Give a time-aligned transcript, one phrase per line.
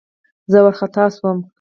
[0.51, 1.37] زه وارخطا شوم.